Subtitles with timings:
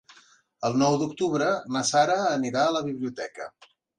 [0.69, 3.49] El nou d'octubre na Sara anirà a la biblioteca.